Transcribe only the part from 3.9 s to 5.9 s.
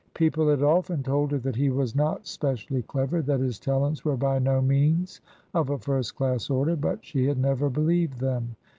were by no means of a